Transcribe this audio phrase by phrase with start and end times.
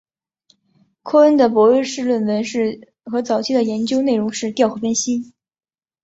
[1.03, 2.43] 寇恩的博士论文
[3.05, 5.31] 和早期的研究内容是调和分析。